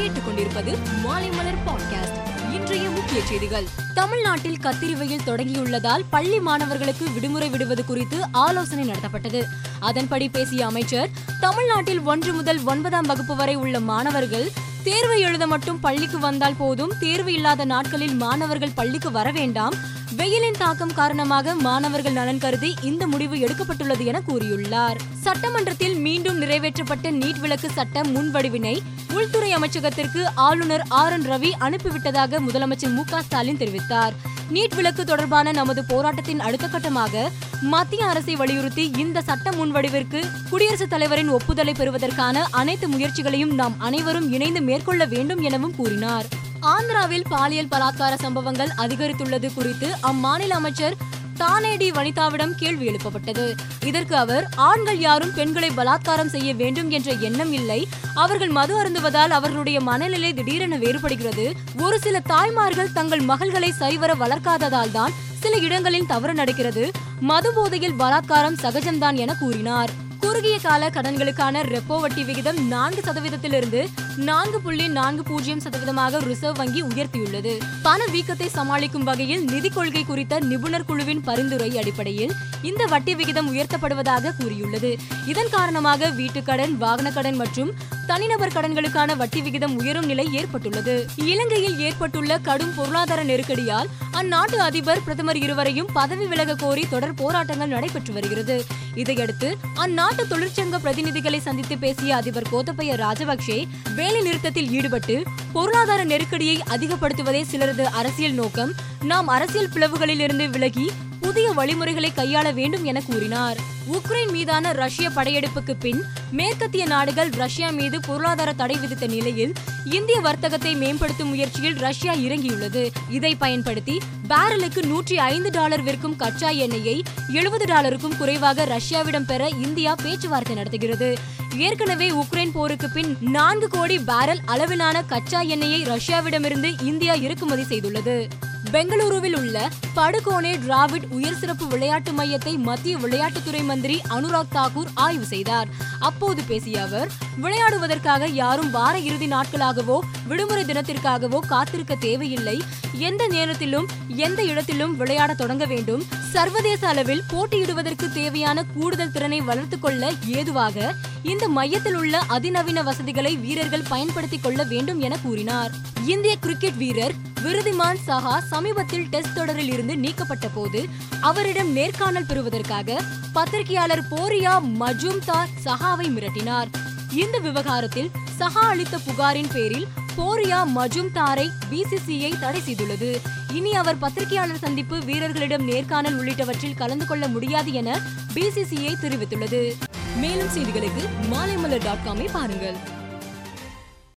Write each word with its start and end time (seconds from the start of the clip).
கேட்டுக்கொண்டிருப்பது 0.00 0.78
மாலைமலர் 1.06 1.58
பாட்காஸ்ட் 1.66 2.18
இன்றைய 2.54 2.90
முக்கிய 2.90 3.20
செய்திகள். 3.24 3.66
தமிழ்நாட்டில் 3.94 4.56
கத்திரி 4.62 4.96
வெயில் 4.96 5.22
தொடங்கியுள்ளதால் 5.26 6.04
பள்ளி 6.10 6.40
மாணவர்களுக்கு 6.40 7.10
விடுமுறை 7.10 7.48
விடுவது 7.48 7.84
குறித்து 7.84 8.18
ஆலோசனை 8.32 8.90
நடத்தப்பட்டது. 8.90 9.42
அதன்படி 9.80 10.28
பேசிய 10.28 10.66
அமைச்சர் 10.66 11.10
தமிழ்நாட்டில் 11.40 12.00
ஒன்று 12.00 12.32
முதல் 12.32 12.62
ஒன்பதாம் 12.64 13.06
வகுப்பு 13.06 13.36
வரை 13.36 13.54
உள்ள 13.54 13.80
மாணவர்கள் 13.80 14.50
தேர்வு 14.84 15.20
எழுத 15.20 15.46
மட்டும் 15.46 15.80
பள்ளிக்கு 15.80 16.18
வந்தால் 16.18 16.56
போதும் 16.58 16.92
தேர்வு 17.00 17.32
இல்லாத 17.32 17.64
நாட்களில் 17.64 18.14
மாணவர்கள் 18.14 18.72
பள்ளிக்கு 18.74 19.10
வர 19.10 19.30
வேண்டாம் 19.30 19.74
வெயிலின் 20.18 20.56
தாக்கம் 20.58 20.94
காரணமாக 20.94 21.54
மாணவர்கள் 21.54 22.12
நலன் 22.12 22.38
கருதி 22.38 22.74
இந்த 22.82 23.06
முடிவு 23.06 23.36
எடுக்கப்பட்டுள்ளது 23.36 24.04
என 24.04 24.22
கூறியுள்ளார். 24.28 24.98
சட்டமன்றத்தில் 25.24 25.94
மீண்டும் 25.96 26.40
நிறைவேற்றப்பட்ட 26.42 27.10
நீட் 27.10 27.38
விளக்கு 27.38 27.70
சட்ட 27.70 28.02
முன்வடிவினை 28.02 28.74
உள்துறை 29.14 29.54
அமைச்சகத்திற்கு 29.54 30.22
ஆளுநர் 30.34 30.84
ஆர் 30.88 31.12
என் 31.12 31.22
ரவி 31.22 31.50
அனுப்பிவிட்டதாக 31.60 32.40
முதலமைச்சர் 32.46 32.92
மு 32.92 33.04
க 33.04 33.22
ஸ்டாலின் 33.22 33.56
தெரிவித்தார். 33.56 34.12
நீட் 34.50 34.74
விளக்கு 34.74 35.04
தொடர்பான 35.04 35.52
நமது 35.52 35.84
போராட்டத்தின் 35.84 36.40
அடுத்த 36.40 36.66
கட்டமாக 36.66 37.28
மத்திய 37.60 38.06
அரசை 38.06 38.36
வலியுறுத்தி 38.36 38.90
இந்த 38.96 39.22
சட்ட 39.22 39.50
முன்வடிவிற்கு 39.50 40.22
குடியரசுத் 40.50 40.90
தலைவரின் 40.90 41.28
ஒப்புதலை 41.28 41.74
பெறுவதற்கான 41.74 42.44
அனைத்து 42.50 42.88
முயற்சிகளையும் 42.88 43.54
நாம் 43.54 43.76
அனைவரும் 43.78 44.32
இணைந்து 44.32 44.60
மேற்கொள்ள 44.60 45.04
வேண்டும் 45.04 45.40
எனவும் 45.40 45.76
கூறினார். 45.76 46.28
ஆந்திராவில் 46.60 47.24
பாலியல் 47.28 47.68
பலாத்கார 47.70 48.14
சம்பவங்கள் 48.18 48.68
அதிகரித்துள்ளது 48.76 49.54
குறித்து 49.54 49.94
அம்மாநில 50.02 50.48
அமைச்சர் 50.48 50.96
தானேடி 51.38 51.88
வனிதாவிடம் 51.90 52.50
கேள்வி 52.50 52.86
எழுப்பப்பட்டது. 52.88 53.56
இதற்கு 53.84 54.16
அவர் 54.16 54.48
ஆண்கள் 54.56 54.98
யாரும் 54.98 55.34
பெண்களை 55.34 55.70
பலாத்காரம் 55.70 56.26
செய்ய 56.26 56.54
வேண்டும் 56.54 56.90
என்ற 56.90 57.12
எண்ணம் 57.12 57.52
இல்லை. 57.52 57.88
அவர்கள் 58.14 58.48
மது 58.48 58.82
அருந்துவதால் 58.82 59.30
அவர்களுடைய 59.30 59.80
மனநிலை 59.80 60.34
திடீரென 60.34 60.76
வேறுபடுகிறது. 60.76 61.52
ஒரு 61.78 61.98
சில 61.98 62.20
தாய்மார்கள் 62.20 62.92
தங்கள் 62.92 63.20
மகள்களை 63.20 63.70
சரிவர 63.70 64.14
வளர்க்காததால் 64.14 64.90
தான் 64.90 65.12
சில 65.40 65.56
இடங்களில் 65.56 66.06
தவறு 66.06 66.34
நடக்கிறது. 66.34 66.90
மது 67.20 67.52
போதையில் 67.52 67.98
பலாத்காரம் 67.98 68.60
சகஜம்தான் 68.62 69.14
என 69.14 69.34
கூறினார். 69.34 70.08
குறுகிய 70.22 70.58
கால 70.58 70.88
கடன்களுக்கான 70.88 71.62
ரெப்போ 71.62 72.00
வட்டி 72.00 72.24
விகிதம் 72.24 72.68
நான்கு 72.68 73.00
சதவீதத்திலிருந்து 73.06 73.88
நான்கு 74.16 74.60
புள்ளி 74.60 74.88
நான்கு 74.88 75.22
பூஜ்ஜியம் 75.22 75.60
சதவீதமாக 75.64 76.18
ரிசர்வ் 76.18 76.56
வங்கி 76.56 76.82
உயர்த்தியுள்ளது. 76.82 77.58
பண 77.82 78.04
வீக்கத்தை 78.04 78.46
சமாளிக்கும் 78.46 79.02
வகையில் 79.02 79.44
நிதி 79.44 79.68
கொள்கை 79.68 80.04
குறித்த 80.04 80.40
நிபுணர் 80.40 80.84
குழுவின் 80.84 81.20
பரிந்துரை 81.20 81.78
அடிப்படையில் 81.78 82.34
இந்த 82.62 82.84
வட்டி 82.84 83.14
விகிதம் 83.14 83.52
உயர்த்தப்படுவதாக 83.52 84.34
கூறியுள்ளது. 84.40 84.96
இதன் 85.26 85.50
காரணமாக 85.50 86.10
வீட்டுக்கடன் 86.10 86.76
வாகன 86.76 87.10
கடன் 87.10 87.36
மற்றும் 87.36 87.72
தனிநபர் 88.06 88.54
கடன்களுக்கான 88.54 89.16
வட்டி 89.16 89.40
விகிதம் 89.40 89.78
உயரும் 89.78 90.06
நிலை 90.06 90.26
ஏற்பட்டுள்ளது. 90.32 91.06
இலங்கையில் 91.16 91.78
ஏற்பட்டுள்ள 91.78 92.38
கடும் 92.38 92.74
பொருளாதார 92.76 93.24
நெருக்கடியால் 93.24 93.90
அந்நாட்டு 94.20 94.56
அதிபர் 94.56 95.02
பிரதமர் 95.04 95.36
இருவரையும் 95.36 95.90
பதவி 95.92 96.26
விலக 96.26 96.54
கோரி 96.54 96.84
தொடர் 96.90 97.14
போராட்டங்கள் 97.14 97.68
நடைபெற்று 97.68 98.12
வருகிறது. 98.12 98.64
இதையடுத்து 98.94 99.56
அந்நாட்டு 99.74 100.08
தொழிற்சங்க 100.16 100.78
பிரதிநிதிகளை 100.78 101.38
சந்தித்து 101.38 101.78
பேசிய 101.78 102.16
அதிபர் 102.16 102.46
கோத்தபய 102.52 102.94
ராஜபக்சே 102.96 103.66
வேலை 103.94 104.22
நிறுத்தத்தில் 104.22 104.70
ஈடுபட்டு 104.70 105.22
பொருளாதார 105.52 106.04
நெருக்கடியை 106.04 106.56
அதிகப்படுத்துவதே 106.56 107.44
சிலரது 107.50 107.82
அரசியல் 107.82 108.32
நோக்கம். 108.32 108.72
நாம் 109.02 109.28
அரசியல் 109.28 109.68
பிளவுகளில் 109.68 110.20
இருந்து 110.20 110.50
விலகி 110.50 110.90
புதிய 111.20 111.50
வழிமுறைகளை 111.50 112.12
கையாள 112.16 112.54
வேண்டும் 112.54 112.84
என 112.84 113.00
கூறினார். 113.00 113.58
உக்ரைன் 113.92 114.30
மீதான 114.30 114.72
ரஷ்ய 114.72 115.08
படையெடுப்புக்கு 115.08 115.74
பின் 115.80 116.04
மேற்கத்திய 116.30 116.86
நாடுகள் 116.86 117.28
ரஷ்யா 117.28 117.70
மீது 117.70 118.00
பொருளாதார 118.00 118.52
தடை 118.52 118.76
விதித்த 118.76 119.06
நிலையில் 119.06 119.52
இந்திய 119.84 120.20
வர்த்தகத்தை 120.20 120.74
மேம்படுத்தும் 120.74 121.28
முயற்சியில் 121.28 121.76
ரஷ்யா 121.76 122.14
இறங்கியுள்ளது. 122.14 122.90
இதை 123.08 123.34
பயன்படுத்தி 123.34 124.00
பேரலுக்கு 124.28 124.82
நூற்றி 124.86 125.18
ஐந்து 125.18 125.50
டாலர் 125.50 125.82
விற்கும் 125.82 126.16
கச்சா 126.16 126.48
எண்ணெயை 126.48 127.02
எழுபது 127.32 127.64
டாலருக்கும் 127.64 128.16
குறைவாக 128.16 128.64
ரஷ்யாவிடம் 128.64 129.26
பெற 129.26 129.48
இந்தியா 129.48 129.94
பேச்சுவார்த்தை 129.94 130.56
நடத்துகிறது. 130.56 131.18
ஏற்கனவே 131.56 132.10
உக்ரைன் 132.10 132.52
போருக்கு 132.52 132.90
பின் 132.90 133.16
நான்கு 133.20 133.68
கோடி 133.68 133.98
பேரல் 133.98 134.40
அளவிலான 134.44 135.02
கச்சா 135.02 135.40
எண்ணெயை 135.40 135.82
ரஷ்யாவிடமிருந்து 135.82 136.82
இந்தியா 136.82 137.14
இறக்குமதி 137.14 137.62
செய்துள்ளது. 137.62 138.28
பெங்களூருவில் 138.72 139.36
உள்ள 139.36 139.68
படுகோனே 139.96 140.52
டிராவிட் 140.66 141.06
உயர் 141.10 141.38
சிறப்பு 141.38 141.66
விளையாட்டு 141.66 142.12
மையத்தை 142.12 142.58
மத்திய 142.58 142.96
விளையாட்டுத்துறை 142.96 143.64
மந்திரி 143.64 144.00
அனுராக் 144.08 144.52
தாக்கூர் 144.54 144.90
ஆய்வு 144.94 145.24
செய்தார். 145.24 145.68
அப்போது 145.98 146.42
பேசிய 146.42 146.82
அவர் 146.82 147.08
விளையாடுவதற்காக 147.42 148.28
யாரும் 148.28 148.70
வார 148.70 148.98
இறுதி 148.98 149.26
நாட்களாகவோ 149.26 149.98
விடுமுறை 150.26 150.64
தினத்திற்காகவோ 150.64 151.38
காத்திருக்க 151.38 151.94
தேவையில்லை. 151.94 152.62
எந்த 152.92 153.26
நேரத்திலும் 153.26 153.88
எந்த 154.06 154.42
இடத்திலும் 154.42 154.96
விளையாட 154.96 155.34
தொடங்க 155.34 155.64
வேண்டும். 155.64 156.04
சர்வதேச 156.32 156.88
அளவில் 156.88 157.24
போட்டியிடுவதற்கு 157.32 158.12
தேவையான 158.12 158.64
கூடுதல் 158.64 159.12
திறனை 159.12 159.40
வளர்த்துக் 159.40 159.82
கொள்ள 159.82 160.12
ஏதுவாக 160.26 160.94
இந்த 161.22 161.48
மையத்தில் 161.48 161.96
உள்ள 161.96 162.18
அதிநவீன 162.18 162.82
வசதிகளை 162.82 163.36
வீரர்கள் 163.36 163.88
பயன்படுத்திக் 163.88 164.42
கொள்ள 164.42 164.62
வேண்டும் 164.64 165.00
என 165.00 165.16
கூறினார். 165.22 165.70
இந்திய 166.06 166.36
கிரிக்கெட் 166.36 166.76
வீரர் 166.76 167.12
விருதிமான் 167.44 168.00
சஹா 168.06 168.38
சமீபத்தில் 168.38 169.06
டெஸ்ட் 169.08 169.34
தொடரில் 169.34 169.72
இருந்து 169.72 169.96
நீக்கப்பட்ட 169.96 170.48
போது 170.48 170.88
அவரிடம் 171.20 171.70
நேர்காணல் 171.72 172.26
பெறுவதற்காக 172.26 173.00
பத்திரிகையாளர் 173.32 174.02
போரியா 174.10 174.54
மஜும்தார் 174.80 175.50
சஹாவை 175.64 176.08
மிரட்டினார். 176.16 176.68
இந்த 177.14 177.38
விவகாரத்தில் 177.38 178.10
சஹா 178.40 178.64
அளித்த 178.72 178.98
புகாரின் 178.98 179.50
பேரில் 179.52 179.86
போரியா 180.16 180.60
மஜும்தாரை 180.76 181.48
பிசிசிஐ 181.70 182.40
தடை 182.40 182.60
செய்துள்ளது. 182.60 183.10
இனி 183.52 183.74
அவர் 183.74 183.98
பத்திரிகையாளர் 183.98 184.62
சந்திப்பு 184.66 184.98
வீரர்களிடம் 184.98 185.64
நேர்காணல் 185.64 186.18
உள்ளிட்டவற்றில் 186.20 186.76
கலந்து 186.76 187.06
கொள்ள 187.06 187.28
முடியாது 187.28 187.72
என 187.72 187.98
பிசிசிஐ 188.34 188.94
தெரிவித்துள்ளது. 189.04 189.72
மேலும் 190.16 190.54
செய்திகளுக்கு 190.56 191.04
மாலைமலர் 191.32 191.84
டாட் 191.84 192.06
காமை 192.06 192.28
பாருங்கள். 192.32 192.98